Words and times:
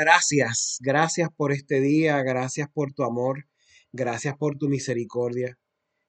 gracias, 0.00 0.78
gracias 0.80 1.28
por 1.36 1.52
este 1.52 1.78
día, 1.78 2.22
gracias 2.22 2.70
por 2.72 2.94
tu 2.94 3.02
amor, 3.02 3.46
gracias 3.92 4.34
por 4.34 4.56
tu 4.56 4.66
misericordia, 4.66 5.58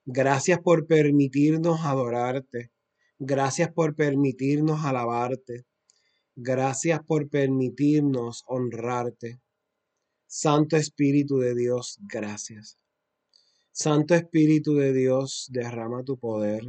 gracias 0.06 0.60
por 0.62 0.88
permitirnos 0.88 1.82
adorarte, 1.82 2.72
gracias 3.20 3.70
por 3.74 3.94
permitirnos 3.98 4.86
alabarte, 4.86 5.66
gracias 6.38 7.02
por 7.06 7.30
permitirnos 7.30 8.46
honrarte. 8.48 9.42
Santo 10.26 10.78
Espíritu 10.78 11.40
de 11.40 11.54
Dios, 11.54 12.00
gracias. 12.04 12.78
Santo 13.74 14.16
Espíritu 14.16 14.76
de 14.76 14.94
Dios, 14.94 15.48
derrama 15.50 16.02
tu 16.06 16.18
poder. 16.18 16.64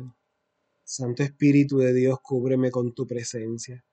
Santo 0.82 1.23
Espíritu 1.23 1.79
de 1.79 1.95
Dios, 1.95 2.18
cúbreme 2.20 2.73
con 2.73 2.93
tu 2.93 3.07
presencia. 3.07 3.84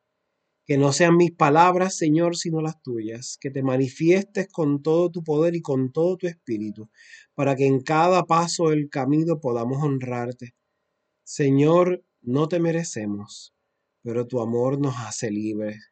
Que 0.69 0.77
no 0.77 0.93
sean 0.93 1.17
mis 1.17 1.31
palabras, 1.31 1.97
Señor, 1.97 2.37
sino 2.37 2.61
las 2.61 2.79
tuyas. 2.83 3.39
Que 3.41 3.49
te 3.49 3.63
manifiestes 3.63 4.47
con 4.49 4.83
todo 4.83 5.09
tu 5.09 5.23
poder 5.23 5.55
y 5.55 5.63
con 5.63 5.91
todo 5.91 6.15
tu 6.15 6.27
espíritu, 6.27 6.91
para 7.33 7.55
que 7.55 7.65
en 7.65 7.81
cada 7.81 8.25
paso 8.25 8.69
del 8.69 8.87
camino 8.87 9.39
podamos 9.39 9.81
honrarte. 9.81 10.53
Señor, 11.23 12.05
no 12.21 12.47
te 12.47 12.59
merecemos, 12.59 13.55
pero 14.03 14.27
tu 14.27 14.41
amor 14.41 14.79
nos 14.79 14.93
hace 14.99 15.31
libres. 15.31 15.91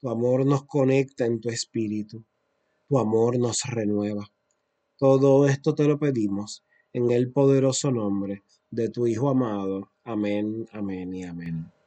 Tu 0.00 0.08
amor 0.08 0.46
nos 0.46 0.64
conecta 0.64 1.26
en 1.26 1.38
tu 1.38 1.50
espíritu. 1.50 2.24
Tu 2.88 2.98
amor 2.98 3.38
nos 3.38 3.64
renueva. 3.64 4.26
Todo 4.96 5.46
esto 5.46 5.74
te 5.74 5.84
lo 5.84 5.98
pedimos 5.98 6.64
en 6.94 7.10
el 7.10 7.30
poderoso 7.30 7.90
nombre 7.90 8.42
de 8.70 8.88
tu 8.88 9.06
Hijo 9.06 9.28
amado. 9.28 9.92
Amén, 10.02 10.66
amén 10.72 11.12
y 11.12 11.24
amén. 11.24 11.77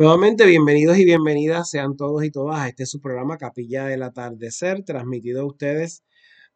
Nuevamente, 0.00 0.46
bienvenidos 0.46 0.96
y 0.96 1.04
bienvenidas 1.04 1.68
sean 1.68 1.94
todos 1.94 2.24
y 2.24 2.30
todas 2.30 2.58
a 2.58 2.68
este 2.68 2.86
su 2.86 3.02
programa 3.02 3.36
Capilla 3.36 3.84
del 3.84 4.02
Atardecer, 4.02 4.82
transmitido 4.82 5.42
a 5.42 5.44
ustedes 5.44 6.04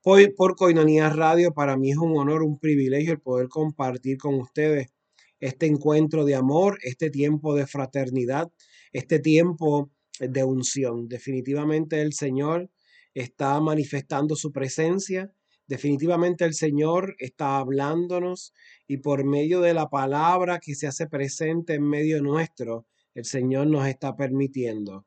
por, 0.01 0.35
por 0.35 0.57
Coinonía 0.57 1.11
Radio. 1.11 1.53
Para 1.53 1.77
mí 1.77 1.91
es 1.91 1.99
un 1.99 2.17
honor, 2.17 2.43
un 2.43 2.59
privilegio 2.59 3.13
el 3.13 3.21
poder 3.21 3.49
compartir 3.49 4.17
con 4.17 4.37
ustedes 4.37 4.95
este 5.41 5.67
encuentro 5.67 6.25
de 6.25 6.37
amor, 6.37 6.79
este 6.81 7.11
tiempo 7.11 7.55
de 7.55 7.67
fraternidad, 7.67 8.51
este 8.93 9.19
tiempo 9.19 9.91
de 10.19 10.43
unción. 10.43 11.07
Definitivamente 11.07 12.01
el 12.01 12.15
Señor 12.15 12.71
está 13.13 13.61
manifestando 13.61 14.37
su 14.37 14.53
presencia. 14.53 15.31
Definitivamente 15.67 16.47
el 16.47 16.55
Señor 16.55 17.15
está 17.19 17.59
hablándonos 17.59 18.55
y 18.87 18.97
por 18.97 19.23
medio 19.27 19.61
de 19.61 19.75
la 19.75 19.91
palabra 19.91 20.61
que 20.61 20.75
se 20.75 20.87
hace 20.87 21.07
presente 21.07 21.75
en 21.75 21.87
medio 21.87 22.23
nuestro, 22.23 22.87
el 23.15 23.25
Señor 23.25 23.69
nos 23.69 23.87
está 23.87 24.17
permitiendo 24.17 25.07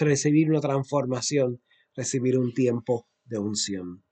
recibir 0.00 0.50
una 0.50 0.60
transformación, 0.60 1.62
recibir 1.94 2.38
un 2.38 2.52
tiempo 2.52 3.06
de 3.24 3.38
unción. 3.38 4.02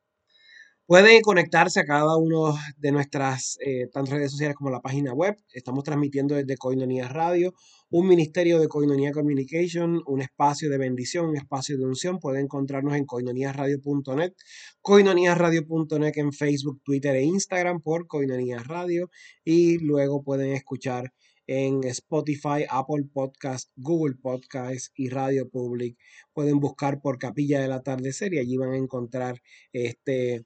Pueden 0.86 1.22
conectarse 1.22 1.80
a 1.80 1.86
cada 1.86 2.18
una 2.18 2.60
de 2.76 2.92
nuestras 2.92 3.56
eh, 3.64 3.88
redes 3.94 4.32
sociales 4.32 4.54
como 4.54 4.68
la 4.68 4.82
página 4.82 5.14
web. 5.14 5.34
Estamos 5.54 5.82
transmitiendo 5.82 6.34
desde 6.34 6.58
Coinonía 6.58 7.08
Radio, 7.08 7.54
un 7.88 8.06
ministerio 8.06 8.60
de 8.60 8.68
Coinonía 8.68 9.10
Communication, 9.10 10.02
un 10.06 10.20
espacio 10.20 10.68
de 10.68 10.76
bendición, 10.76 11.30
un 11.30 11.36
espacio 11.38 11.78
de 11.78 11.86
unción. 11.86 12.18
Pueden 12.18 12.44
encontrarnos 12.44 12.96
en 12.96 13.06
coinoniaradio.net, 13.06 14.34
coinoniaradio.net 14.82 16.12
en 16.16 16.32
Facebook, 16.34 16.82
Twitter 16.84 17.16
e 17.16 17.22
Instagram 17.22 17.80
por 17.80 18.06
Coinonía 18.06 18.58
Radio 18.58 19.08
y 19.42 19.78
luego 19.78 20.22
pueden 20.22 20.52
escuchar 20.52 21.14
en 21.46 21.84
Spotify, 21.84 22.64
Apple 22.68 23.04
Podcast, 23.12 23.70
Google 23.76 24.16
Podcast 24.16 24.92
y 24.96 25.08
Radio 25.08 25.48
Public. 25.48 25.96
Pueden 26.32 26.60
buscar 26.60 27.00
por 27.00 27.18
Capilla 27.18 27.60
del 27.60 27.72
Atardecer 27.72 28.34
y 28.34 28.38
allí 28.38 28.56
van 28.56 28.72
a 28.72 28.76
encontrar 28.76 29.40
este, 29.72 30.44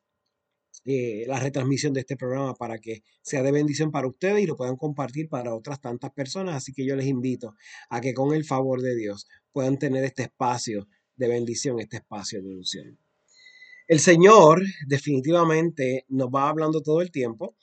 eh, 0.85 1.25
la 1.27 1.39
retransmisión 1.39 1.93
de 1.93 2.01
este 2.01 2.17
programa 2.17 2.55
para 2.55 2.79
que 2.79 3.03
sea 3.23 3.43
de 3.43 3.53
bendición 3.53 3.91
para 3.91 4.09
ustedes 4.09 4.43
y 4.43 4.47
lo 4.47 4.57
puedan 4.57 4.77
compartir 4.77 5.29
para 5.29 5.55
otras 5.55 5.81
tantas 5.81 6.13
personas. 6.13 6.57
Así 6.57 6.73
que 6.73 6.87
yo 6.87 6.97
les 6.97 7.07
invito 7.07 7.55
a 7.91 8.01
que 8.01 8.15
con 8.15 8.35
el 8.35 8.45
favor 8.45 8.81
de 8.81 8.97
Dios 8.97 9.27
puedan 9.53 9.79
tener 9.79 10.05
este 10.05 10.25
espacio 10.25 10.89
de 11.17 11.29
bendición, 11.29 11.81
este 11.81 11.97
espacio 11.99 12.43
de 12.43 12.49
unción. 12.49 12.99
El 13.89 14.01
Señor 14.01 14.63
definitivamente 14.87 16.05
nos 16.09 16.29
va 16.29 16.49
hablando 16.49 16.83
todo 16.83 17.01
el 17.01 17.11
tiempo 17.11 17.57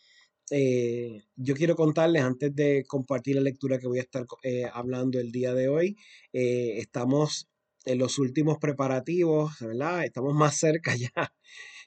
eh, 0.51 1.23
yo 1.35 1.55
quiero 1.55 1.75
contarles 1.75 2.21
antes 2.21 2.55
de 2.55 2.85
compartir 2.87 3.35
la 3.35 3.41
lectura 3.41 3.79
que 3.79 3.87
voy 3.87 3.97
a 3.97 4.03
estar 4.03 4.25
eh, 4.43 4.69
hablando 4.71 5.19
el 5.19 5.31
día 5.31 5.53
de 5.53 5.69
hoy, 5.69 5.97
eh, 6.33 6.77
estamos 6.77 7.47
en 7.85 7.97
los 7.97 8.19
últimos 8.19 8.57
preparativos, 8.59 9.53
¿verdad? 9.59 10.05
Estamos 10.05 10.35
más 10.35 10.57
cerca 10.57 10.95
ya 10.95 11.33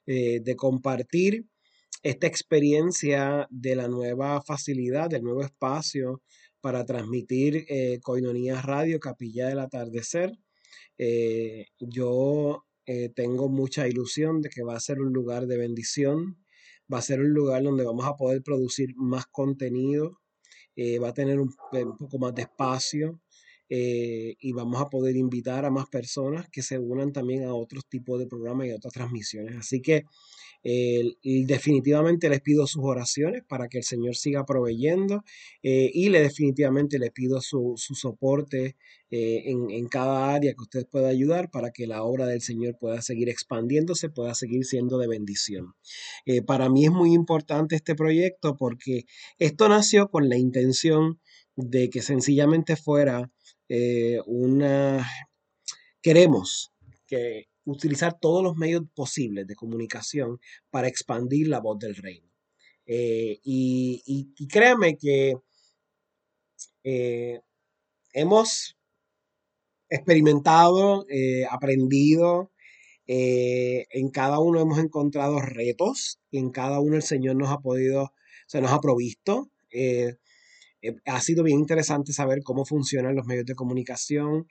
de 0.07 0.57
compartir 0.57 1.45
esta 2.03 2.27
experiencia 2.27 3.47
de 3.51 3.77
la 3.77 3.89
nueva 3.89 4.41
facilidad, 4.41 5.11
del 5.11 5.23
nuevo 5.23 5.43
espacio 5.43 6.23
para 6.63 6.87
transmitir 6.87 7.67
Coinonía 8.03 8.63
Radio, 8.63 9.01
Capilla 9.01 9.49
del 9.49 9.59
Atardecer. 9.59 10.33
yo 11.79 12.65
tengo 13.15 13.51
mucha 13.51 13.87
ilusión 13.87 14.41
de 14.41 14.49
que 14.49 14.63
va 14.63 14.77
a 14.77 14.81
ser 14.81 15.01
un 15.01 15.13
lugar 15.13 15.47
de 15.47 15.59
bendición, 15.59 16.39
va 16.93 16.99
a 16.99 17.03
ser 17.03 17.21
un 17.21 17.33
lugar 17.33 17.63
donde 17.63 17.85
vamos 17.85 18.07
a 18.07 18.17
poder 18.17 18.43
producir 18.43 18.95
más 18.97 19.27
contenido, 19.27 20.21
eh, 20.77 20.99
va 20.99 21.09
a 21.09 21.15
tener 21.15 21.41
un, 21.41 21.55
poco 21.99 22.19
más 22.19 22.35
de 22.35 22.43
espacio 22.43 23.21
eh, 23.69 24.37
y 24.41 24.53
vamos 24.53 24.81
a 24.81 24.89
poder 24.89 25.17
invitar 25.17 25.65
a 25.65 25.71
más 25.71 25.89
personas 25.89 26.49
que 26.51 26.63
se 26.63 26.79
unan 26.79 27.13
también 27.13 27.45
a 27.45 27.55
otros 27.55 27.87
tipos 27.89 28.19
de 28.19 28.27
programas 28.27 28.67
y 28.67 28.73
otras 28.73 28.93
transmisiones. 28.93 29.57
Así 29.57 29.81
que 29.81 30.05
y 30.65 31.45
definitivamente 31.45 32.29
les 32.29 32.41
pido 32.41 32.67
sus 32.67 32.83
oraciones 32.85 33.43
para 33.49 33.69
que 33.69 33.79
el 33.79 33.85
Señor 33.85 34.17
siga 34.17 34.45
proveyendo 34.45 35.25
eh, 35.63 35.91
y 35.95 36.09
le 36.09 36.21
definitivamente 36.21 36.99
le 36.99 37.11
pido 37.11 37.41
su, 37.41 37.75
soporte 37.77 38.77
eh, 39.11 39.45
en, 39.47 39.89
cada 39.89 40.35
área 40.35 40.53
que 40.53 40.63
usted 40.63 40.87
pueda 40.87 41.09
ayudar 41.09 41.51
para 41.51 41.71
que 41.71 41.87
la 41.87 42.03
obra 42.03 42.27
del 42.27 42.43
Señor 42.43 42.77
pueda 42.79 43.01
seguir 43.03 43.29
expandiéndose, 43.29 44.11
pueda 44.11 44.35
seguir 44.35 44.65
siendo 44.65 44.99
de 44.99 45.07
bendición. 45.07 45.75
Eh, 46.27 46.43
para 46.43 46.69
mí 46.69 46.85
es 46.85 46.91
muy 46.91 47.15
importante 47.15 47.77
este 47.77 47.95
proyecto 47.95 48.57
porque 48.57 49.05
esto 49.39 49.69
nació 49.69 50.11
con 50.11 50.29
la 50.29 50.37
intención 50.37 51.21
de 51.57 51.89
que 51.89 52.03
sencillamente 52.03 52.77
fuera 52.77 53.31
una... 54.27 55.07
Queremos 56.01 56.73
que 57.07 57.49
utilizar 57.65 58.19
todos 58.19 58.43
los 58.43 58.57
medios 58.57 58.83
posibles 58.95 59.47
de 59.47 59.55
comunicación 59.55 60.41
para 60.71 60.89
expandir 60.89 61.49
la 61.49 61.61
voz 61.61 61.79
del 61.79 61.97
reino. 61.97 62.29
Eh, 62.87 63.39
y, 63.45 64.33
créanme 64.51 64.97
que 64.97 65.35
eh, 66.83 67.41
hemos 68.15 68.77
experimentado, 69.91 71.05
eh, 71.11 71.45
aprendido, 71.51 72.51
en 73.11 74.11
cada 74.11 74.39
uno 74.39 74.61
hemos 74.61 74.79
encontrado 74.79 75.41
retos, 75.41 76.21
en 76.31 76.51
cada 76.51 76.79
uno 76.79 76.97
el 76.97 77.03
Señor 77.03 77.37
nos 77.37 77.49
ha 77.51 77.59
podido, 77.59 78.13
se 78.47 78.61
nos 78.61 78.71
ha 78.71 78.81
provisto. 78.81 79.51
Ha 81.07 81.21
sido 81.21 81.43
bien 81.43 81.59
interesante 81.59 82.13
saber 82.13 82.43
cómo 82.43 82.65
funcionan 82.65 83.15
los 83.17 83.27
medios 83.27 83.47
de 83.47 83.55
comunicación, 83.55 84.47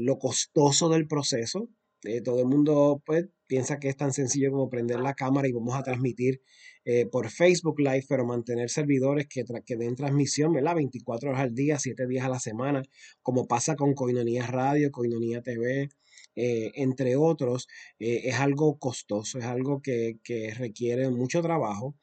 lo 0.00 0.18
costoso 0.18 0.88
del 0.88 1.06
proceso, 1.06 1.68
eh, 2.06 2.20
todo 2.20 2.40
el 2.40 2.46
mundo 2.46 3.02
pues, 3.04 3.26
piensa 3.46 3.78
que 3.78 3.88
es 3.88 3.96
tan 3.96 4.12
sencillo 4.12 4.50
como 4.50 4.68
prender 4.68 5.00
la 5.00 5.14
cámara 5.14 5.48
y 5.48 5.52
vamos 5.52 5.74
a 5.74 5.82
transmitir 5.82 6.40
eh, 6.84 7.06
por 7.06 7.30
Facebook 7.30 7.80
Live, 7.80 8.04
pero 8.08 8.24
mantener 8.24 8.70
servidores 8.70 9.26
que, 9.26 9.44
den 9.76 9.96
transmisión, 9.96 10.52
¿verdad? 10.52 10.76
24 10.76 11.30
horas 11.30 11.42
al 11.42 11.54
día, 11.54 11.78
7 11.78 12.06
días 12.06 12.24
a 12.24 12.28
la 12.28 12.38
semana, 12.38 12.82
como 13.22 13.46
pasa 13.46 13.74
con 13.76 13.94
Coinonía 13.94 14.46
Radio, 14.46 14.90
Coinonía 14.92 15.42
TV, 15.42 15.88
eh, 16.36 16.72
entre 16.74 17.16
otros, 17.16 17.66
es 17.98 18.34
algo 18.36 18.78
costoso, 18.78 19.38
es 19.38 19.44
algo 19.44 19.80
que, 19.82 20.18
requiere 20.56 21.10
mucho 21.10 21.42
trabajo 21.42 21.96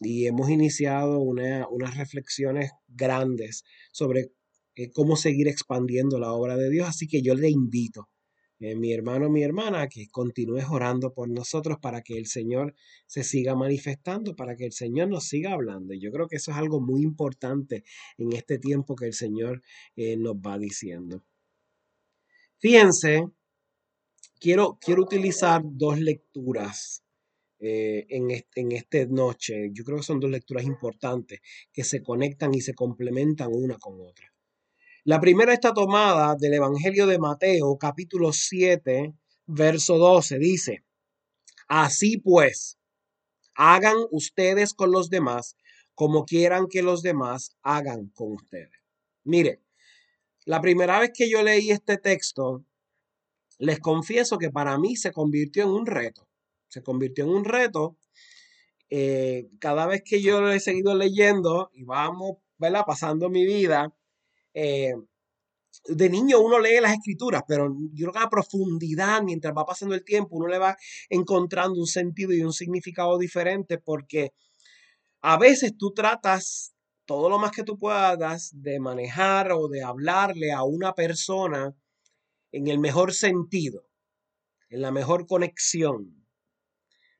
y 0.00 0.26
hemos 0.26 0.50
iniciado 0.50 1.20
una, 1.20 1.66
unas 1.68 1.96
reflexiones 1.96 2.70
grandes 2.88 3.64
sobre 3.92 4.32
cómo 4.92 5.16
seguir 5.16 5.48
expandiendo 5.48 6.18
la 6.18 6.32
obra 6.32 6.56
de 6.56 6.70
Dios, 6.70 6.88
así 6.88 7.06
que 7.08 7.22
yo 7.22 7.34
le 7.34 7.48
invito 7.48 8.08
eh, 8.58 8.74
mi 8.74 8.92
hermano, 8.92 9.28
mi 9.28 9.42
hermana, 9.42 9.86
que 9.86 10.08
continúes 10.08 10.64
orando 10.70 11.12
por 11.12 11.28
nosotros 11.28 11.76
para 11.80 12.00
que 12.00 12.16
el 12.16 12.26
Señor 12.26 12.74
se 13.06 13.22
siga 13.22 13.54
manifestando, 13.54 14.34
para 14.34 14.56
que 14.56 14.64
el 14.64 14.72
Señor 14.72 15.08
nos 15.08 15.28
siga 15.28 15.52
hablando. 15.52 15.92
Y 15.92 16.00
yo 16.00 16.10
creo 16.10 16.26
que 16.26 16.36
eso 16.36 16.52
es 16.52 16.56
algo 16.56 16.80
muy 16.80 17.02
importante 17.02 17.84
en 18.16 18.32
este 18.32 18.58
tiempo 18.58 18.96
que 18.96 19.06
el 19.06 19.12
Señor 19.12 19.62
eh, 19.94 20.16
nos 20.16 20.36
va 20.36 20.58
diciendo. 20.58 21.22
Fíjense, 22.58 23.26
quiero, 24.40 24.78
quiero 24.80 25.02
utilizar 25.02 25.60
dos 25.62 26.00
lecturas 26.00 27.04
eh, 27.58 28.06
en, 28.10 28.30
este, 28.30 28.60
en 29.02 29.14
noche. 29.14 29.70
Yo 29.72 29.84
creo 29.84 29.98
que 29.98 30.04
son 30.04 30.20
dos 30.20 30.30
lecturas 30.30 30.64
importantes 30.64 31.40
que 31.72 31.84
se 31.84 32.02
conectan 32.02 32.54
y 32.54 32.60
se 32.60 32.74
complementan 32.74 33.50
una 33.52 33.78
con 33.78 34.00
otra. 34.00 34.32
La 35.04 35.20
primera 35.20 35.54
está 35.54 35.72
tomada 35.72 36.34
del 36.34 36.54
Evangelio 36.54 37.06
de 37.06 37.18
Mateo, 37.18 37.78
capítulo 37.78 38.32
7, 38.32 39.14
verso 39.46 39.98
12. 39.98 40.38
Dice, 40.38 40.84
así 41.68 42.18
pues, 42.18 42.78
hagan 43.54 43.96
ustedes 44.10 44.74
con 44.74 44.90
los 44.90 45.08
demás 45.08 45.56
como 45.94 46.26
quieran 46.26 46.66
que 46.68 46.82
los 46.82 47.02
demás 47.02 47.56
hagan 47.62 48.08
con 48.14 48.32
ustedes. 48.32 48.70
Mire, 49.24 49.62
la 50.44 50.60
primera 50.60 51.00
vez 51.00 51.10
que 51.14 51.30
yo 51.30 51.42
leí 51.42 51.70
este 51.70 51.96
texto, 51.96 52.64
les 53.58 53.80
confieso 53.80 54.38
que 54.38 54.50
para 54.50 54.78
mí 54.78 54.94
se 54.96 55.10
convirtió 55.10 55.64
en 55.64 55.70
un 55.70 55.86
reto. 55.86 56.28
Se 56.76 56.82
convirtió 56.82 57.24
en 57.24 57.30
un 57.30 57.46
reto. 57.46 57.96
Eh, 58.90 59.48
cada 59.58 59.86
vez 59.86 60.02
que 60.04 60.20
yo 60.20 60.42
lo 60.42 60.52
he 60.52 60.60
seguido 60.60 60.94
leyendo 60.94 61.70
y 61.72 61.84
vamos, 61.84 62.36
¿verdad? 62.58 62.82
Pasando 62.86 63.30
mi 63.30 63.46
vida, 63.46 63.94
eh, 64.52 64.92
de 65.86 66.10
niño 66.10 66.38
uno 66.38 66.60
lee 66.60 66.78
las 66.82 66.92
escrituras, 66.92 67.44
pero 67.48 67.74
yo 67.94 68.10
creo 68.10 68.12
que 68.12 68.18
a 68.18 68.28
profundidad, 68.28 69.22
mientras 69.22 69.54
va 69.56 69.64
pasando 69.64 69.94
el 69.94 70.04
tiempo, 70.04 70.36
uno 70.36 70.48
le 70.48 70.58
va 70.58 70.76
encontrando 71.08 71.80
un 71.80 71.86
sentido 71.86 72.34
y 72.34 72.42
un 72.42 72.52
significado 72.52 73.16
diferente 73.16 73.78
porque 73.78 74.34
a 75.22 75.38
veces 75.38 75.78
tú 75.78 75.94
tratas 75.94 76.74
todo 77.06 77.30
lo 77.30 77.38
más 77.38 77.52
que 77.52 77.62
tú 77.62 77.78
puedas 77.78 78.50
de 78.52 78.80
manejar 78.80 79.50
o 79.52 79.68
de 79.68 79.82
hablarle 79.82 80.52
a 80.52 80.62
una 80.62 80.94
persona 80.94 81.74
en 82.52 82.66
el 82.66 82.78
mejor 82.78 83.14
sentido, 83.14 83.88
en 84.68 84.82
la 84.82 84.90
mejor 84.90 85.26
conexión, 85.26 86.25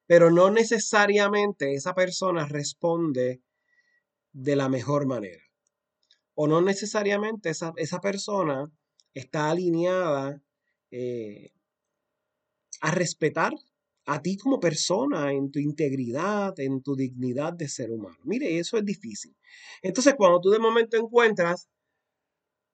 pero 0.06 0.30
no 0.30 0.50
necesariamente 0.50 1.74
esa 1.74 1.94
persona 1.94 2.46
responde 2.46 3.42
de 4.32 4.56
la 4.56 4.68
mejor 4.68 5.06
manera 5.06 5.46
o 6.36 6.46
no 6.46 6.60
necesariamente 6.60 7.48
esa, 7.50 7.72
esa 7.76 8.00
persona 8.00 8.70
está 9.14 9.50
alineada 9.50 10.40
eh, 10.90 11.50
a 12.82 12.90
respetar 12.90 13.52
a 14.08 14.22
ti 14.22 14.36
como 14.36 14.60
persona, 14.60 15.32
en 15.32 15.50
tu 15.50 15.58
integridad, 15.58 16.54
en 16.60 16.80
tu 16.82 16.94
dignidad 16.94 17.54
de 17.54 17.68
ser 17.68 17.90
humano. 17.90 18.18
Mire, 18.22 18.58
eso 18.58 18.76
es 18.76 18.84
difícil. 18.84 19.34
Entonces, 19.82 20.14
cuando 20.16 20.40
tú 20.40 20.50
de 20.50 20.60
momento 20.60 20.96
encuentras, 20.96 21.68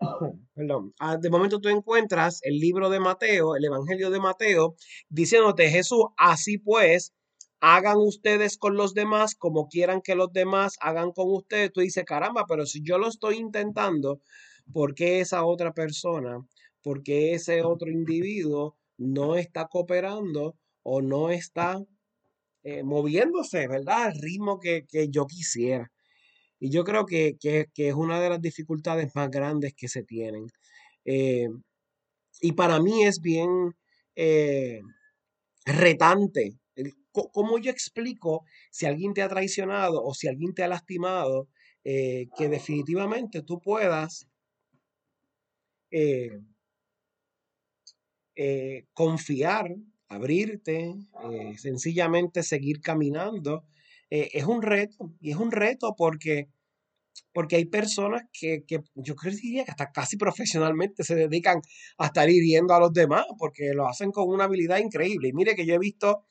perdón, 0.54 0.92
ah, 0.98 1.16
de 1.16 1.30
momento 1.30 1.60
tú 1.60 1.68
encuentras 1.70 2.40
el 2.42 2.58
libro 2.58 2.90
de 2.90 3.00
Mateo, 3.00 3.56
el 3.56 3.64
Evangelio 3.64 4.10
de 4.10 4.20
Mateo, 4.20 4.74
diciéndote 5.08 5.70
Jesús, 5.70 6.04
así 6.18 6.58
pues, 6.58 7.14
hagan 7.62 7.98
ustedes 7.98 8.58
con 8.58 8.76
los 8.76 8.92
demás 8.92 9.36
como 9.36 9.68
quieran 9.68 10.02
que 10.02 10.16
los 10.16 10.32
demás 10.32 10.74
hagan 10.80 11.12
con 11.12 11.30
ustedes. 11.30 11.72
Tú 11.72 11.80
dices, 11.80 12.04
caramba, 12.04 12.44
pero 12.48 12.66
si 12.66 12.82
yo 12.82 12.98
lo 12.98 13.08
estoy 13.08 13.36
intentando, 13.36 14.20
¿por 14.72 14.94
qué 14.96 15.20
esa 15.20 15.44
otra 15.44 15.72
persona, 15.72 16.44
por 16.82 17.04
qué 17.04 17.34
ese 17.34 17.62
otro 17.62 17.88
individuo 17.88 18.76
no 18.98 19.36
está 19.36 19.68
cooperando 19.68 20.56
o 20.82 21.02
no 21.02 21.30
está 21.30 21.80
eh, 22.64 22.82
moviéndose, 22.82 23.68
¿verdad? 23.68 24.06
Al 24.06 24.14
ritmo 24.20 24.58
que, 24.58 24.84
yo 25.10 25.26
quisiera. 25.26 25.92
Y 26.58 26.70
yo 26.70 26.82
creo 26.82 27.06
que, 27.06 27.36
es 27.40 27.94
una 27.94 28.20
de 28.20 28.30
las 28.30 28.42
dificultades 28.42 29.14
más 29.14 29.30
grandes 29.30 29.72
que 29.74 29.86
se 29.88 30.02
tienen. 30.02 30.46
Eh, 31.04 31.48
y 32.40 32.52
para 32.52 32.80
mí 32.80 33.04
es 33.04 33.20
bien 33.20 33.76
eh, 34.16 34.80
retante 35.64 36.58
¿Cómo 37.12 37.58
yo 37.58 37.70
explico 37.70 38.44
si 38.70 38.86
alguien 38.86 39.12
te 39.12 39.22
ha 39.22 39.28
traicionado 39.28 40.02
o 40.02 40.14
si 40.14 40.28
alguien 40.28 40.54
te 40.54 40.62
ha 40.62 40.68
lastimado, 40.68 41.48
eh, 41.84 42.28
que 42.36 42.48
definitivamente 42.48 43.42
tú 43.42 43.60
puedas 43.60 44.28
eh, 45.90 46.40
eh, 48.36 48.86
confiar, 48.94 49.74
abrirte, 50.08 50.94
sencillamente 51.56 52.42
seguir 52.42 52.80
caminando? 52.80 53.64
es 54.14 54.44
un 54.44 54.60
reto, 54.60 55.10
y 55.20 55.30
es 55.30 55.38
un 55.38 55.50
reto 55.50 55.94
porque, 55.96 56.50
porque 57.32 57.56
hay 57.56 57.64
personas 57.64 58.24
que, 58.30 58.62
que 58.66 58.80
yo 58.94 59.14
creo 59.16 59.34
que 59.34 59.64
hasta 59.66 59.90
casi 59.90 60.18
profesionalmente 60.18 61.02
se 61.02 61.14
dedican 61.14 61.62
a 61.96 62.06
estar 62.06 62.28
hiriendo 62.28 62.74
a 62.74 62.80
los 62.80 62.92
demás, 62.92 63.24
porque 63.38 63.72
lo 63.74 63.88
hacen 63.88 64.10
con 64.10 64.28
una 64.28 64.44
habilidad 64.44 64.78
increíble. 64.78 65.28
Y 65.28 65.32
mire 65.32 65.54
que 65.54 65.64
yo 65.64 65.74
he 65.74 65.78
visto 65.78 66.26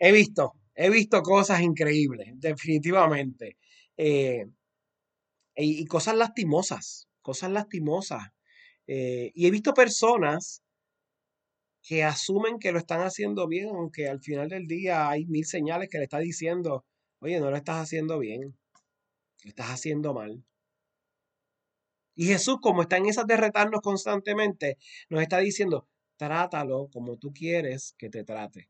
he 0.00 0.12
visto, 0.12 0.54
he 0.74 0.90
visto 0.90 1.22
cosas 1.22 1.60
increíbles, 1.60 2.28
definitivamente. 2.36 3.58
Eh, 3.96 4.46
y, 5.54 5.84
cosas 5.86 6.16
lastimosas, 6.16 7.08
cosas 7.22 7.50
lastimosas. 7.50 8.32
Eh, 8.86 9.30
y 9.34 9.46
he 9.46 9.50
visto 9.50 9.74
personas 9.74 10.62
que 11.82 12.02
asumen 12.02 12.58
que 12.58 12.72
lo 12.72 12.78
están 12.78 13.02
haciendo 13.02 13.46
bien, 13.46 13.68
aunque 13.68 14.08
al 14.08 14.20
final 14.20 14.48
del 14.48 14.66
día 14.66 15.08
hay 15.10 15.26
mil 15.26 15.44
señales 15.44 15.88
que 15.90 15.98
le 15.98 16.04
está 16.04 16.18
diciendo, 16.18 16.84
oye, 17.20 17.38
no 17.40 17.50
lo 17.50 17.56
estás 17.56 17.76
haciendo 17.76 18.18
bien, 18.18 18.56
lo 19.44 19.48
estás 19.50 19.68
haciendo 19.68 20.14
mal. 20.14 20.44
Y 22.14 22.26
Jesús, 22.26 22.58
como 22.60 22.82
está 22.82 22.96
en 22.96 23.06
esas 23.06 23.26
de 23.26 23.36
retarnos 23.36 23.80
constantemente, 23.82 24.78
nos 25.08 25.22
está 25.22 25.38
diciendo, 25.38 25.88
trátalo 26.16 26.88
como 26.92 27.16
tú 27.18 27.32
quieres 27.32 27.94
que 27.98 28.10
te 28.10 28.24
trate. 28.24 28.68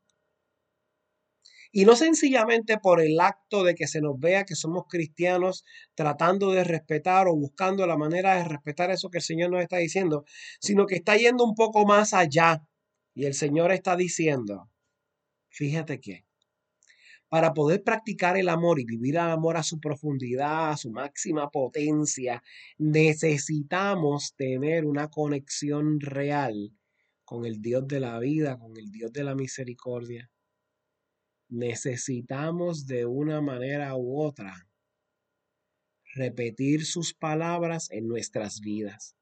Y 1.73 1.85
no 1.85 1.95
sencillamente 1.95 2.79
por 2.79 3.01
el 3.01 3.21
acto 3.21 3.63
de 3.63 3.77
que 3.77 3.87
se 3.87 4.01
nos 4.01 4.19
vea 4.19 4.45
que 4.45 4.57
somos 4.57 4.87
cristianos 4.89 5.65
tratando 5.95 6.51
de 6.51 6.65
respetar 6.65 7.29
o 7.29 7.37
buscando 7.37 7.87
la 7.87 7.97
manera 7.97 8.37
de 8.37 8.45
respetar 8.45 8.91
eso 8.91 9.09
que 9.09 9.19
el 9.19 9.25
Señor 9.25 9.51
nos 9.51 9.63
está 9.63 9.77
diciendo, 9.77 10.25
sino 10.61 10.87
que 10.87 10.97
está 10.97 11.17
yendo 11.17 11.45
un 11.45 11.55
poco 11.55 11.87
más 11.87 12.13
allá. 12.13 12.67
Y 13.15 13.27
el 13.27 13.35
Señor 13.35 13.71
está 13.71 13.97
diciendo, 13.97 14.69
fíjate 15.49 16.01
que 16.01 16.25
para 17.29 17.55
poder 17.55 17.85
practicar 17.85 18.37
el 18.37 18.49
amor 18.49 18.81
y 18.81 18.85
vivir 18.85 19.15
el 19.15 19.21
amor 19.21 19.57
a 19.57 19.63
su 19.63 19.79
profundidad, 19.79 20.71
a 20.71 20.77
su 20.77 20.91
máxima 20.91 21.51
potencia, 21.51 22.43
necesitamos 22.79 24.35
tener 24.37 24.85
una 24.85 25.09
conexión 25.09 26.01
real 26.01 26.73
con 27.25 27.47
el 27.47 27.63
Dios 27.63 27.87
de 27.87 28.01
la 28.01 28.19
vida, 28.19 28.59
con 28.59 28.77
el 28.77 28.91
Dios 28.91 29.13
de 29.13 29.23
la 29.23 29.37
misericordia 29.37 30.29
necesitamos 31.51 32.87
de 32.87 33.07
una 33.07 33.41
manera 33.41 33.97
u 33.97 34.23
otra 34.23 34.67
repetir 36.15 36.87
sus 36.87 37.13
palabras 37.15 37.91
en 37.91 38.09
nuestras 38.09 38.61
vidas. 38.61 39.17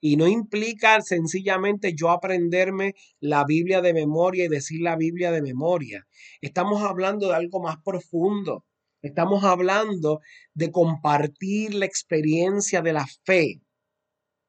Y 0.00 0.16
no 0.16 0.28
implica 0.28 1.00
sencillamente 1.00 1.94
yo 1.94 2.10
aprenderme 2.10 2.94
la 3.18 3.44
Biblia 3.44 3.80
de 3.80 3.92
memoria 3.92 4.44
y 4.44 4.48
decir 4.48 4.80
la 4.80 4.96
Biblia 4.96 5.32
de 5.32 5.42
memoria. 5.42 6.06
Estamos 6.40 6.82
hablando 6.82 7.28
de 7.28 7.34
algo 7.34 7.60
más 7.60 7.76
profundo. 7.84 8.64
Estamos 9.02 9.42
hablando 9.42 10.20
de 10.54 10.70
compartir 10.70 11.74
la 11.74 11.86
experiencia 11.86 12.80
de 12.80 12.92
la 12.92 13.06
fe. 13.24 13.60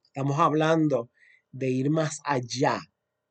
Estamos 0.04 0.40
hablando 0.40 1.10
de 1.52 1.70
ir 1.70 1.90
más 1.90 2.20
allá 2.26 2.80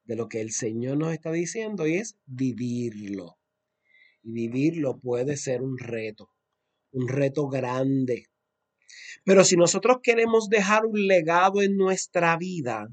de 0.05 0.17
lo 0.17 0.29
que 0.29 0.41
el 0.41 0.51
Señor 0.51 0.97
nos 0.97 1.13
está 1.13 1.31
diciendo 1.31 1.87
y 1.87 1.95
es 1.95 2.17
vivirlo 2.27 3.38
y 4.29 4.33
vivirlo 4.33 4.99
puede 4.99 5.37
ser 5.37 5.63
un 5.63 5.79
reto, 5.79 6.31
un 6.93 7.09
reto 7.09 7.49
grande. 7.49 8.27
Pero 9.25 9.43
si 9.43 9.57
nosotros 9.57 9.99
queremos 10.03 10.49
dejar 10.49 10.85
un 10.85 11.07
legado 11.07 11.63
en 11.63 11.77
nuestra 11.77 12.37
vida, 12.37 12.89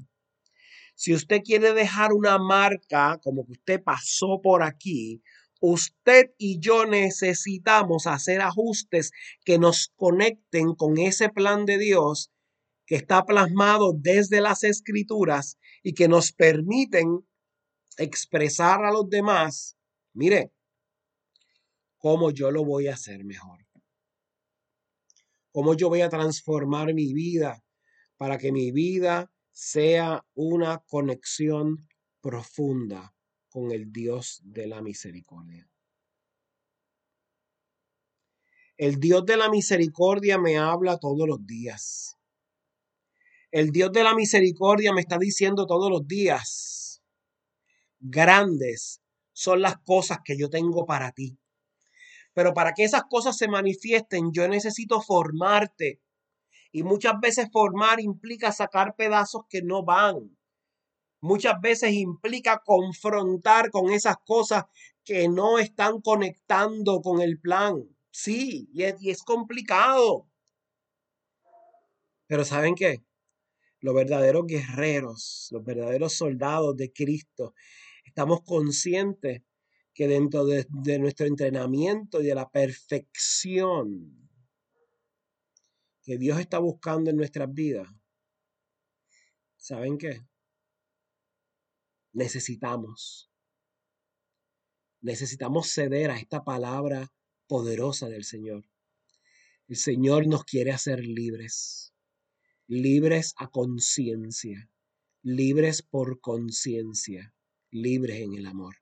si 0.94 1.12
usted 1.12 1.42
quiere 1.42 1.74
dejar 1.74 2.14
una 2.14 2.38
marca 2.38 3.18
como 3.22 3.44
que 3.44 3.52
usted 3.52 3.82
pasó 3.82 4.40
por 4.42 4.62
aquí, 4.62 5.22
usted 5.60 6.30
y 6.38 6.58
yo 6.58 6.86
necesitamos 6.86 8.06
hacer 8.06 8.40
ajustes 8.40 9.12
que 9.44 9.58
nos 9.58 9.92
conecten 9.94 10.74
con 10.74 10.96
ese 10.96 11.28
plan 11.28 11.66
de 11.66 11.78
Dios 11.78 12.30
que 12.86 12.96
está 12.96 13.26
plasmado 13.26 13.92
desde 13.94 14.40
las 14.40 14.64
escrituras 14.64 15.58
y 15.82 15.92
que 15.92 16.08
nos 16.08 16.32
permiten 16.32 17.26
expresar 17.98 18.84
a 18.84 18.92
los 18.92 19.08
demás, 19.10 19.76
mire, 20.14 20.52
cómo 21.98 22.30
yo 22.30 22.50
lo 22.50 22.64
voy 22.64 22.88
a 22.88 22.94
hacer 22.94 23.24
mejor. 23.24 23.66
Cómo 25.52 25.74
yo 25.74 25.88
voy 25.88 26.02
a 26.02 26.08
transformar 26.08 26.92
mi 26.92 27.12
vida 27.14 27.62
para 28.16 28.38
que 28.38 28.52
mi 28.52 28.72
vida 28.72 29.30
sea 29.50 30.24
una 30.34 30.78
conexión 30.86 31.78
profunda 32.20 33.14
con 33.48 33.72
el 33.72 33.90
Dios 33.90 34.42
de 34.44 34.66
la 34.66 34.82
misericordia. 34.82 35.66
El 38.76 39.00
Dios 39.00 39.24
de 39.24 39.38
la 39.38 39.48
misericordia 39.48 40.36
me 40.38 40.58
habla 40.58 40.98
todos 40.98 41.26
los 41.26 41.46
días. 41.46 42.18
El 43.50 43.70
Dios 43.70 43.90
de 43.92 44.04
la 44.04 44.14
misericordia 44.14 44.92
me 44.92 45.00
está 45.00 45.16
diciendo 45.16 45.66
todos 45.66 45.90
los 45.90 46.06
días, 46.06 47.02
grandes 47.98 49.00
son 49.32 49.62
las 49.62 49.78
cosas 49.78 50.18
que 50.22 50.36
yo 50.36 50.50
tengo 50.50 50.84
para 50.84 51.12
ti. 51.12 51.38
Pero 52.36 52.52
para 52.52 52.74
que 52.74 52.84
esas 52.84 53.04
cosas 53.04 53.38
se 53.38 53.48
manifiesten, 53.48 54.30
yo 54.30 54.46
necesito 54.46 55.00
formarte 55.00 56.02
Y 56.70 56.82
muchas 56.82 57.18
veces 57.18 57.48
formar 57.50 57.98
implica 57.98 58.52
sacar 58.52 58.94
pedazos 58.94 59.44
que 59.48 59.62
no 59.62 59.84
van. 59.84 60.36
Muchas 61.22 61.58
veces 61.62 61.92
implica 61.94 62.60
confrontar 62.62 63.70
con 63.70 63.90
esas 63.90 64.16
cosas 64.26 64.64
que 65.02 65.30
no 65.30 65.58
están 65.58 66.02
conectando 66.02 67.00
con 67.00 67.22
el 67.22 67.40
plan. 67.40 67.82
Sí, 68.10 68.68
y 68.74 68.82
es, 68.82 69.00
y 69.00 69.08
es 69.08 69.22
complicado. 69.22 70.28
Pero 72.26 72.44
¿saben 72.44 72.74
qué? 72.74 73.02
Los 73.80 73.94
verdaderos 73.94 74.46
guerreros, 74.46 75.48
los 75.52 75.64
verdaderos 75.64 76.12
soldados 76.12 76.76
de 76.76 76.92
Cristo, 76.92 77.54
estamos 78.04 78.42
conscientes 78.42 79.45
que 79.96 80.06
dentro 80.06 80.44
de, 80.44 80.66
de 80.68 80.98
nuestro 80.98 81.26
entrenamiento 81.26 82.20
y 82.20 82.26
de 82.26 82.34
la 82.34 82.50
perfección 82.50 84.28
que 86.02 86.18
Dios 86.18 86.38
está 86.38 86.58
buscando 86.58 87.08
en 87.08 87.16
nuestras 87.16 87.50
vidas, 87.50 87.88
¿saben 89.56 89.96
qué? 89.96 90.20
Necesitamos, 92.12 93.30
necesitamos 95.00 95.72
ceder 95.72 96.10
a 96.10 96.18
esta 96.18 96.44
palabra 96.44 97.10
poderosa 97.46 98.10
del 98.10 98.24
Señor. 98.24 98.66
El 99.66 99.76
Señor 99.76 100.26
nos 100.26 100.44
quiere 100.44 100.72
hacer 100.72 101.06
libres, 101.06 101.94
libres 102.66 103.32
a 103.38 103.48
conciencia, 103.48 104.70
libres 105.22 105.80
por 105.80 106.20
conciencia, 106.20 107.34
libres 107.70 108.20
en 108.20 108.34
el 108.34 108.44
amor. 108.44 108.76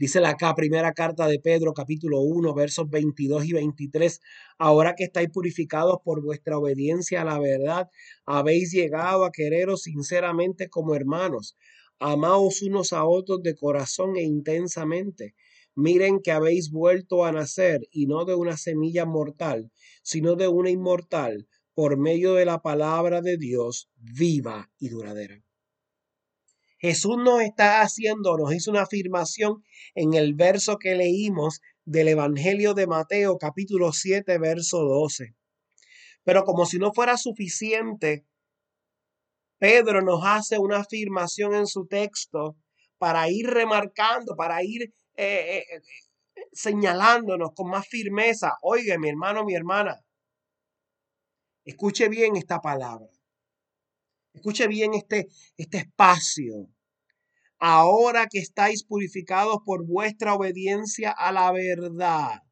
Dice 0.00 0.22
la 0.22 0.34
primera 0.56 0.94
carta 0.94 1.26
de 1.26 1.38
Pedro, 1.38 1.74
capítulo 1.74 2.22
1, 2.22 2.54
versos 2.54 2.88
22 2.88 3.44
y 3.44 3.52
23. 3.52 4.22
Ahora 4.56 4.94
que 4.94 5.04
estáis 5.04 5.28
purificados 5.28 5.98
por 6.02 6.22
vuestra 6.22 6.56
obediencia 6.56 7.20
a 7.20 7.26
la 7.26 7.38
verdad, 7.38 7.90
habéis 8.24 8.72
llegado 8.72 9.26
a 9.26 9.30
quereros 9.30 9.82
sinceramente 9.82 10.70
como 10.70 10.94
hermanos. 10.94 11.54
Amaos 11.98 12.62
unos 12.62 12.94
a 12.94 13.04
otros 13.04 13.42
de 13.42 13.54
corazón 13.54 14.16
e 14.16 14.22
intensamente. 14.22 15.34
Miren 15.74 16.20
que 16.20 16.32
habéis 16.32 16.70
vuelto 16.70 17.26
a 17.26 17.32
nacer 17.32 17.86
y 17.90 18.06
no 18.06 18.24
de 18.24 18.34
una 18.34 18.56
semilla 18.56 19.04
mortal, 19.04 19.70
sino 20.02 20.34
de 20.34 20.48
una 20.48 20.70
inmortal, 20.70 21.46
por 21.74 21.98
medio 21.98 22.32
de 22.32 22.46
la 22.46 22.62
palabra 22.62 23.20
de 23.20 23.36
Dios 23.36 23.90
viva 23.98 24.70
y 24.78 24.88
duradera. 24.88 25.44
Jesús 26.80 27.18
nos 27.18 27.42
está 27.42 27.82
haciendo, 27.82 28.38
nos 28.38 28.54
hizo 28.54 28.70
una 28.70 28.82
afirmación 28.82 29.62
en 29.94 30.14
el 30.14 30.34
verso 30.34 30.78
que 30.78 30.94
leímos 30.94 31.60
del 31.84 32.08
Evangelio 32.08 32.72
de 32.72 32.86
Mateo, 32.86 33.36
capítulo 33.36 33.92
7, 33.92 34.38
verso 34.38 34.78
12. 34.78 35.34
Pero 36.24 36.44
como 36.44 36.64
si 36.64 36.78
no 36.78 36.94
fuera 36.94 37.18
suficiente, 37.18 38.24
Pedro 39.58 40.00
nos 40.00 40.22
hace 40.24 40.58
una 40.58 40.78
afirmación 40.78 41.54
en 41.54 41.66
su 41.66 41.86
texto 41.86 42.56
para 42.96 43.28
ir 43.28 43.46
remarcando, 43.46 44.34
para 44.34 44.62
ir 44.64 44.84
eh, 45.16 45.58
eh, 45.58 45.64
eh, 45.76 45.82
señalándonos 46.52 47.50
con 47.54 47.68
más 47.68 47.86
firmeza. 47.86 48.56
Oiga, 48.62 48.98
mi 48.98 49.10
hermano, 49.10 49.44
mi 49.44 49.54
hermana, 49.54 50.00
escuche 51.62 52.08
bien 52.08 52.36
esta 52.36 52.58
palabra. 52.60 53.19
Escuche 54.34 54.66
bien 54.68 54.94
este, 54.94 55.28
este 55.56 55.78
espacio. 55.78 56.68
Ahora 57.58 58.26
que 58.26 58.38
estáis 58.38 58.84
purificados 58.84 59.58
por 59.64 59.86
vuestra 59.86 60.34
obediencia 60.34 61.10
a 61.12 61.32
la 61.32 61.52
verdad. 61.52 62.42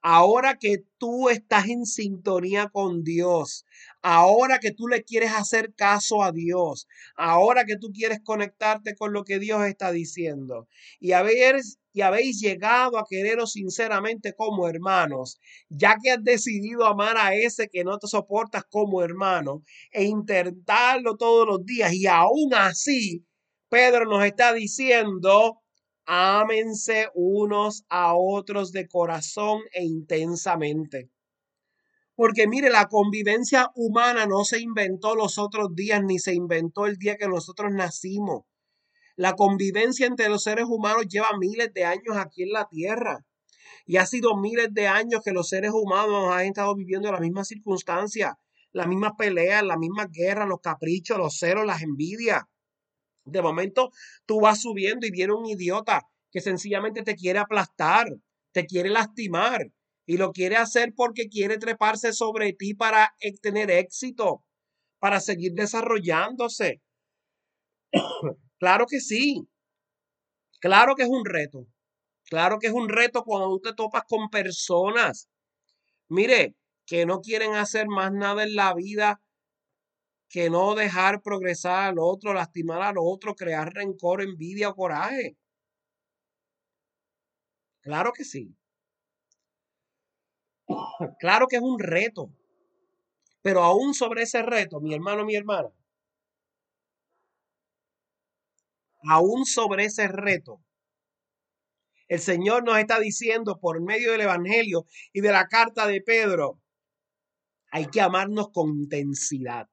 Ahora 0.00 0.56
que 0.58 0.84
tú 0.98 1.28
estás 1.28 1.68
en 1.68 1.84
sintonía 1.84 2.68
con 2.68 3.02
Dios, 3.02 3.66
ahora 4.00 4.60
que 4.60 4.70
tú 4.72 4.86
le 4.86 5.02
quieres 5.02 5.32
hacer 5.32 5.74
caso 5.74 6.22
a 6.22 6.30
Dios, 6.30 6.86
ahora 7.16 7.64
que 7.64 7.76
tú 7.76 7.88
quieres 7.92 8.20
conectarte 8.24 8.94
con 8.94 9.12
lo 9.12 9.24
que 9.24 9.40
Dios 9.40 9.64
está 9.66 9.90
diciendo 9.90 10.68
y 11.00 11.12
habéis, 11.12 11.78
y 11.92 12.02
habéis 12.02 12.40
llegado 12.40 12.96
a 12.96 13.06
quereros 13.10 13.52
sinceramente 13.52 14.34
como 14.34 14.68
hermanos, 14.68 15.40
ya 15.68 15.96
que 16.00 16.12
has 16.12 16.22
decidido 16.22 16.86
amar 16.86 17.16
a 17.16 17.34
ese 17.34 17.68
que 17.68 17.82
no 17.82 17.98
te 17.98 18.06
soportas 18.06 18.64
como 18.70 19.02
hermano 19.02 19.64
e 19.90 20.04
intentarlo 20.04 21.16
todos 21.16 21.46
los 21.46 21.64
días 21.64 21.92
y 21.92 22.06
aún 22.06 22.54
así, 22.54 23.24
Pedro 23.68 24.04
nos 24.06 24.24
está 24.24 24.52
diciendo, 24.52 25.60
ámense 26.10 27.10
unos 27.14 27.84
a 27.90 28.14
otros 28.14 28.72
de 28.72 28.88
corazón 28.88 29.60
e 29.72 29.84
intensamente. 29.84 31.10
Porque 32.14 32.48
mire, 32.48 32.70
la 32.70 32.86
convivencia 32.88 33.70
humana 33.74 34.24
no 34.26 34.42
se 34.44 34.58
inventó 34.58 35.14
los 35.14 35.36
otros 35.36 35.74
días 35.74 36.02
ni 36.02 36.18
se 36.18 36.34
inventó 36.34 36.86
el 36.86 36.96
día 36.96 37.18
que 37.18 37.28
nosotros 37.28 37.72
nacimos. 37.72 38.44
La 39.16 39.34
convivencia 39.34 40.06
entre 40.06 40.30
los 40.30 40.44
seres 40.44 40.64
humanos 40.66 41.06
lleva 41.08 41.36
miles 41.38 41.74
de 41.74 41.84
años 41.84 42.16
aquí 42.16 42.44
en 42.44 42.52
la 42.52 42.66
Tierra. 42.68 43.26
Y 43.84 43.98
ha 43.98 44.06
sido 44.06 44.34
miles 44.34 44.68
de 44.72 44.88
años 44.88 45.20
que 45.22 45.32
los 45.32 45.50
seres 45.50 45.72
humanos 45.74 46.32
han 46.32 46.46
estado 46.46 46.74
viviendo 46.74 47.12
las 47.12 47.20
mismas 47.20 47.48
circunstancias, 47.48 48.32
las 48.72 48.86
mismas 48.86 49.12
peleas, 49.18 49.62
las 49.62 49.76
mismas 49.76 50.06
guerras, 50.10 50.48
los 50.48 50.60
caprichos, 50.60 51.18
los 51.18 51.36
celos, 51.36 51.66
las 51.66 51.82
envidias. 51.82 52.44
De 53.30 53.42
momento 53.42 53.90
tú 54.26 54.40
vas 54.40 54.62
subiendo 54.62 55.06
y 55.06 55.10
viene 55.10 55.34
un 55.34 55.46
idiota 55.46 56.02
que 56.30 56.40
sencillamente 56.40 57.02
te 57.02 57.14
quiere 57.16 57.38
aplastar, 57.38 58.08
te 58.52 58.66
quiere 58.66 58.90
lastimar 58.90 59.70
y 60.06 60.16
lo 60.16 60.32
quiere 60.32 60.56
hacer 60.56 60.92
porque 60.96 61.28
quiere 61.28 61.58
treparse 61.58 62.12
sobre 62.12 62.52
ti 62.52 62.74
para 62.74 63.14
e, 63.20 63.32
tener 63.32 63.70
éxito, 63.70 64.44
para 64.98 65.20
seguir 65.20 65.52
desarrollándose. 65.54 66.80
claro 68.58 68.86
que 68.86 69.00
sí. 69.00 69.48
Claro 70.60 70.94
que 70.96 71.04
es 71.04 71.08
un 71.08 71.24
reto. 71.24 71.66
Claro 72.24 72.58
que 72.58 72.66
es 72.68 72.72
un 72.72 72.88
reto 72.88 73.24
cuando 73.24 73.48
tú 73.48 73.60
te 73.60 73.74
topas 73.74 74.02
con 74.06 74.28
personas, 74.28 75.28
mire, 76.08 76.56
que 76.86 77.06
no 77.06 77.20
quieren 77.20 77.54
hacer 77.54 77.86
más 77.88 78.12
nada 78.12 78.44
en 78.44 78.54
la 78.54 78.74
vida 78.74 79.20
que 80.28 80.50
no 80.50 80.74
dejar 80.74 81.22
progresar 81.22 81.90
al 81.90 81.98
otro, 81.98 82.34
lastimar 82.34 82.82
al 82.82 82.96
otro, 82.98 83.34
crear 83.34 83.72
rencor, 83.72 84.22
envidia 84.22 84.68
o 84.70 84.74
coraje. 84.74 85.36
Claro 87.80 88.12
que 88.12 88.24
sí. 88.24 88.54
Claro 91.18 91.46
que 91.46 91.56
es 91.56 91.62
un 91.62 91.78
reto. 91.78 92.30
Pero 93.42 93.62
aún 93.62 93.94
sobre 93.94 94.22
ese 94.24 94.42
reto, 94.42 94.80
mi 94.80 94.94
hermano, 94.94 95.24
mi 95.24 95.34
hermana, 95.34 95.70
aún 99.08 99.46
sobre 99.46 99.84
ese 99.84 100.08
reto, 100.08 100.60
el 102.08 102.20
Señor 102.20 102.64
nos 102.64 102.78
está 102.78 102.98
diciendo 102.98 103.58
por 103.60 103.80
medio 103.80 104.12
del 104.12 104.22
Evangelio 104.22 104.86
y 105.12 105.20
de 105.20 105.30
la 105.30 105.46
carta 105.46 105.86
de 105.86 106.00
Pedro, 106.00 106.60
hay 107.70 107.86
que 107.86 108.00
amarnos 108.00 108.50
con 108.50 108.70
intensidad. 108.70 109.68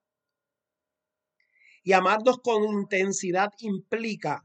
Y 1.85 1.93
amarnos 1.93 2.39
con 2.39 2.63
intensidad 2.63 3.51
implica, 3.59 4.43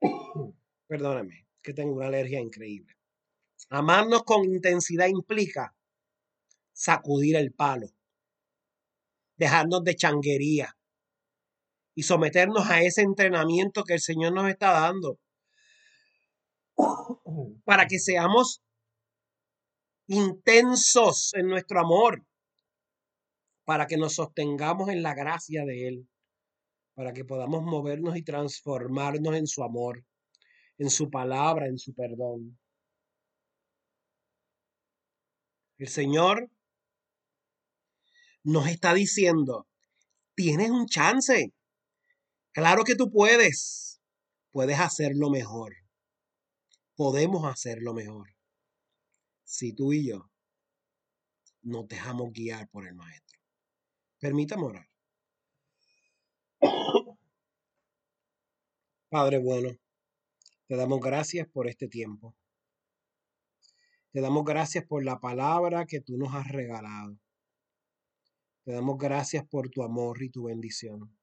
perdóname, 0.88 1.46
que 1.62 1.72
tengo 1.72 1.94
una 1.94 2.08
alergia 2.08 2.40
increíble. 2.40 2.96
Amarnos 3.70 4.24
con 4.24 4.44
intensidad 4.44 5.06
implica 5.06 5.76
sacudir 6.72 7.36
el 7.36 7.52
palo, 7.52 7.86
dejarnos 9.36 9.84
de 9.84 9.94
changuería 9.94 10.76
y 11.94 12.02
someternos 12.02 12.68
a 12.68 12.82
ese 12.82 13.02
entrenamiento 13.02 13.84
que 13.84 13.94
el 13.94 14.00
Señor 14.00 14.32
nos 14.32 14.48
está 14.48 14.72
dando 14.72 15.20
para 17.64 17.86
que 17.86 18.00
seamos 18.00 18.60
intensos 20.08 21.32
en 21.34 21.46
nuestro 21.46 21.78
amor, 21.78 22.26
para 23.68 23.86
que 23.86 23.98
nos 23.98 24.14
sostengamos 24.14 24.88
en 24.88 25.02
la 25.02 25.12
gracia 25.12 25.66
de 25.66 25.88
Él, 25.88 26.08
para 26.94 27.12
que 27.12 27.26
podamos 27.26 27.62
movernos 27.62 28.16
y 28.16 28.22
transformarnos 28.22 29.36
en 29.36 29.46
su 29.46 29.62
amor, 29.62 30.06
en 30.78 30.88
su 30.88 31.10
palabra, 31.10 31.66
en 31.66 31.76
su 31.76 31.94
perdón. 31.94 32.58
El 35.76 35.88
Señor 35.88 36.50
nos 38.42 38.68
está 38.68 38.94
diciendo, 38.94 39.68
tienes 40.34 40.70
un 40.70 40.86
chance. 40.86 41.52
Claro 42.52 42.84
que 42.84 42.94
tú 42.94 43.10
puedes. 43.10 44.00
Puedes 44.50 44.80
hacerlo 44.80 45.28
mejor. 45.28 45.76
Podemos 46.96 47.44
hacerlo 47.44 47.92
mejor. 47.92 48.34
Si 49.44 49.74
tú 49.74 49.92
y 49.92 50.08
yo 50.08 50.30
nos 51.60 51.86
dejamos 51.86 52.32
guiar 52.32 52.66
por 52.70 52.86
el 52.86 52.94
Maestro. 52.94 53.27
Permítame 54.20 54.64
orar. 54.64 54.88
Padre 59.10 59.38
bueno, 59.38 59.70
te 60.66 60.76
damos 60.76 61.00
gracias 61.00 61.46
por 61.48 61.68
este 61.68 61.86
tiempo. 61.88 62.34
Te 64.10 64.20
damos 64.20 64.44
gracias 64.44 64.84
por 64.86 65.04
la 65.04 65.20
palabra 65.20 65.86
que 65.86 66.00
tú 66.00 66.16
nos 66.16 66.34
has 66.34 66.48
regalado. 66.48 67.16
Te 68.64 68.72
damos 68.72 68.98
gracias 68.98 69.46
por 69.46 69.70
tu 69.70 69.82
amor 69.84 70.20
y 70.22 70.30
tu 70.30 70.44
bendición. 70.44 71.16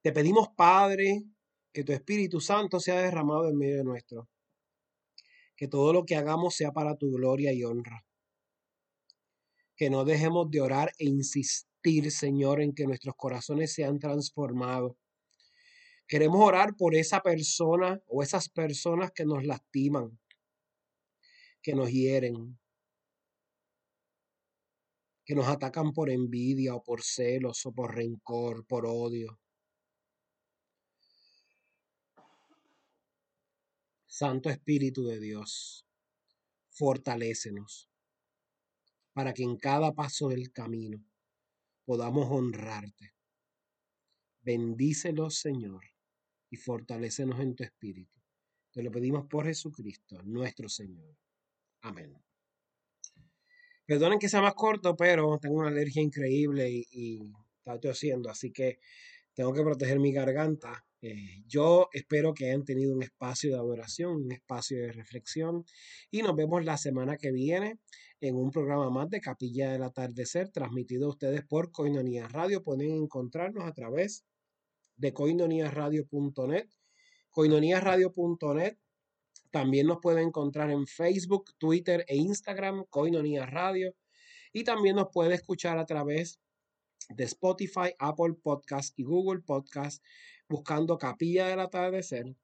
Te 0.00 0.12
pedimos, 0.12 0.48
Padre, 0.56 1.24
que 1.72 1.84
tu 1.84 1.92
Espíritu 1.92 2.40
Santo 2.40 2.80
sea 2.80 3.02
derramado 3.02 3.48
en 3.50 3.58
medio 3.58 3.76
de 3.76 3.84
nuestro. 3.84 4.30
Que 5.56 5.68
todo 5.68 5.92
lo 5.92 6.06
que 6.06 6.16
hagamos 6.16 6.54
sea 6.54 6.72
para 6.72 6.96
tu 6.96 7.10
gloria 7.10 7.52
y 7.52 7.64
honra. 7.64 8.05
Que 9.76 9.90
no 9.90 10.04
dejemos 10.04 10.50
de 10.50 10.60
orar 10.60 10.92
e 10.98 11.04
insistir, 11.04 12.10
Señor, 12.10 12.62
en 12.62 12.74
que 12.74 12.86
nuestros 12.86 13.14
corazones 13.16 13.74
sean 13.74 13.98
transformados. 13.98 14.96
Queremos 16.08 16.40
orar 16.40 16.76
por 16.76 16.94
esa 16.94 17.20
persona 17.20 18.00
o 18.06 18.22
esas 18.22 18.48
personas 18.48 19.10
que 19.12 19.24
nos 19.24 19.44
lastiman, 19.44 20.18
que 21.60 21.74
nos 21.74 21.90
hieren, 21.90 22.58
que 25.24 25.34
nos 25.34 25.48
atacan 25.48 25.92
por 25.92 26.08
envidia 26.08 26.74
o 26.74 26.82
por 26.82 27.02
celos 27.02 27.66
o 27.66 27.72
por 27.72 27.94
rencor, 27.94 28.64
por 28.66 28.86
odio. 28.86 29.40
Santo 34.06 34.48
Espíritu 34.48 35.04
de 35.04 35.20
Dios, 35.20 35.84
fortalécenos 36.70 37.90
para 39.16 39.32
que 39.32 39.42
en 39.42 39.56
cada 39.56 39.94
paso 39.94 40.28
del 40.28 40.52
camino 40.52 41.02
podamos 41.86 42.28
honrarte. 42.30 43.14
Bendícelos, 44.42 45.38
Señor, 45.38 45.86
y 46.50 46.58
fortalécenos 46.58 47.40
en 47.40 47.54
tu 47.56 47.64
espíritu. 47.64 48.20
Te 48.70 48.82
lo 48.82 48.90
pedimos 48.90 49.26
por 49.26 49.46
Jesucristo, 49.46 50.22
nuestro 50.22 50.68
Señor. 50.68 51.16
Amén. 51.80 52.14
Perdonen 53.86 54.18
que 54.18 54.28
sea 54.28 54.42
más 54.42 54.52
corto, 54.52 54.94
pero 54.94 55.38
tengo 55.38 55.60
una 55.60 55.68
alergia 55.68 56.02
increíble 56.02 56.68
y, 56.70 56.86
y 56.90 57.32
está 57.56 57.80
tosiendo, 57.80 58.28
así 58.28 58.52
que 58.52 58.80
tengo 59.36 59.52
que 59.52 59.62
proteger 59.62 60.00
mi 60.00 60.12
garganta. 60.12 60.84
Eh, 61.02 61.44
yo 61.46 61.88
espero 61.92 62.34
que 62.34 62.46
hayan 62.46 62.64
tenido 62.64 62.94
un 62.94 63.02
espacio 63.02 63.50
de 63.50 63.56
adoración, 63.56 64.16
un 64.24 64.32
espacio 64.32 64.78
de 64.78 64.92
reflexión 64.92 65.64
y 66.10 66.22
nos 66.22 66.34
vemos 66.34 66.64
la 66.64 66.78
semana 66.78 67.18
que 67.18 67.30
viene 67.30 67.78
en 68.20 68.34
un 68.34 68.50
programa 68.50 68.90
más 68.90 69.10
de 69.10 69.20
Capilla 69.20 69.70
del 69.70 69.82
Atardecer 69.82 70.48
transmitido 70.48 71.06
a 71.06 71.10
ustedes 71.10 71.44
por 71.44 71.70
Coinonía 71.70 72.26
Radio. 72.28 72.64
Pueden 72.64 72.90
encontrarnos 72.90 73.64
a 73.64 73.72
través 73.72 74.24
de 74.96 75.12
coinoniaradio.net, 75.12 76.66
coinoniaradio.net 77.30 78.78
también 79.50 79.86
nos 79.86 80.00
puede 80.02 80.22
encontrar 80.22 80.70
en 80.70 80.86
Facebook, 80.86 81.54
Twitter 81.58 82.04
e 82.08 82.16
Instagram, 82.16 82.84
Coinonía 82.90 83.46
Radio. 83.46 83.94
Y 84.52 84.64
también 84.64 84.96
nos 84.96 85.08
puede 85.12 85.34
escuchar 85.34 85.78
a 85.78 85.86
través 85.86 86.40
de 87.08 87.24
Spotify, 87.24 87.94
Apple 87.98 88.34
Podcast 88.42 88.98
y 88.98 89.04
Google 89.04 89.40
Podcast 89.40 90.02
buscando 90.48 90.98
Capilla 90.98 91.48
del 91.48 91.60
Atardecer. 91.60 92.34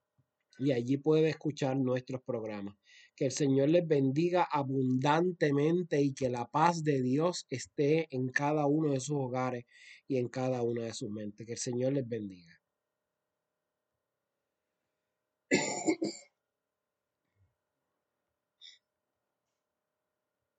Y 0.58 0.72
allí 0.72 0.96
puede 0.96 1.30
escuchar 1.30 1.76
nuestros 1.76 2.22
programas. 2.22 2.76
Que 3.16 3.26
el 3.26 3.32
Señor 3.32 3.68
les 3.68 3.86
bendiga 3.86 4.42
abundantemente 4.44 6.00
y 6.00 6.14
que 6.14 6.30
la 6.30 6.50
paz 6.50 6.82
de 6.84 7.02
Dios 7.02 7.46
esté 7.50 8.08
en 8.14 8.28
cada 8.28 8.66
uno 8.66 8.92
de 8.92 9.00
sus 9.00 9.16
hogares 9.16 9.64
y 10.08 10.16
en 10.18 10.28
cada 10.28 10.62
una 10.62 10.84
de 10.84 10.94
sus 10.94 11.10
mentes. 11.10 11.46
Que 11.46 11.54
el 11.54 11.58
Señor 11.58 11.92
les 11.92 12.08
bendiga. 12.08 12.60